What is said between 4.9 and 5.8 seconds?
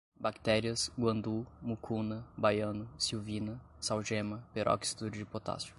de potássio